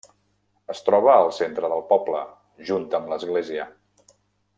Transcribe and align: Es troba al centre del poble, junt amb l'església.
Es 0.73 0.79
troba 0.85 1.11
al 1.15 1.29
centre 1.39 1.69
del 1.73 1.83
poble, 1.91 2.23
junt 2.71 2.87
amb 3.01 3.13
l'església. 3.15 3.69